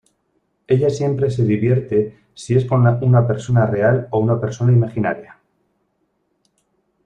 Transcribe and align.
Ella 0.65 0.89
siempre 0.89 1.29
se 1.29 1.45
divierte 1.45 2.17
si 2.33 2.55
es 2.55 2.65
con 2.65 2.83
una 3.03 3.27
persona 3.27 3.67
real 3.67 4.07
o 4.09 4.17
una 4.17 4.41
persona 4.41 4.71
imaginaria. 4.71 5.37